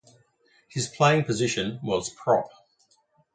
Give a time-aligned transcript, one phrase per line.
[0.67, 2.47] His playing position was prop.